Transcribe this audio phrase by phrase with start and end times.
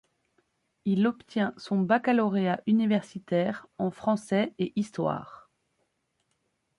[0.85, 5.51] Il obtient son baccalauréat universitaire en français et histoire.